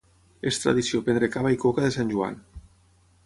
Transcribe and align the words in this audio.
És 0.51 0.55
tradició 0.63 1.01
prendre 1.09 1.29
cava 1.37 1.53
i 1.55 1.59
coca 1.65 1.85
de 1.87 1.91
Sant 1.97 2.13
Joan. 2.15 2.43